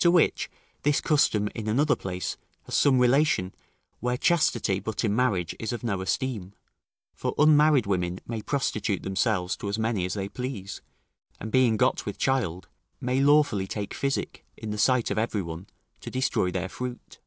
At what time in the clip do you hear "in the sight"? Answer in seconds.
14.58-15.10